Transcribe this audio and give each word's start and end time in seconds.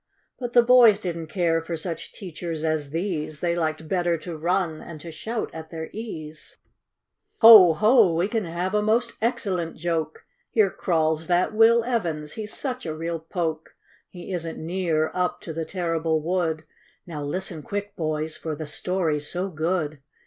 But 0.39 0.53
the 0.53 0.63
boys 0.63 0.99
didn't 0.99 1.27
care 1.27 1.61
for 1.61 1.77
such 1.77 2.11
teachers 2.11 2.63
as 2.63 2.89
these; 2.89 3.39
They 3.39 3.55
liked 3.55 3.87
better 3.87 4.17
to 4.17 4.35
run 4.35 4.81
and 4.81 4.99
to 4.99 5.11
shout 5.11 5.51
at 5.53 5.69
their 5.69 5.91
ease. 5.93 6.57
118 7.41 7.47
ONLY 7.47 7.69
A 7.69 7.75
JOKE! 7.75 7.81
"Ho! 7.81 7.87
ho! 8.07 8.15
we 8.15 8.27
can 8.27 8.45
have 8.45 8.73
a 8.73 8.81
most 8.81 9.13
excellent 9.21 9.75
joke!. 9.77 10.25
Here 10.49 10.71
crawls 10.71 11.27
that 11.27 11.53
Will 11.53 11.83
Evans— 11.83 12.33
he's 12.33 12.51
such 12.57 12.87
a 12.87 12.95
real 12.95 13.19
poke! 13.19 13.75
He 14.09 14.33
isn't 14.33 14.57
near 14.57 15.11
up 15.13 15.39
to 15.41 15.53
the 15.53 15.65
terrible 15.65 16.19
wood; 16.23 16.63
How, 17.07 17.23
listen, 17.23 17.61
quick, 17.61 17.93
hoys, 17.95 18.35
for 18.35 18.55
the 18.55 18.65
story's 18.65 19.27
so 19.27 19.49
good 19.51 19.99